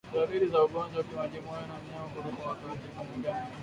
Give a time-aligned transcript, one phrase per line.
[0.13, 3.55] Dalili za ugonjwa wa majimoyo ni mnyama kurukwa na akili na kukanyaga kwa nguvu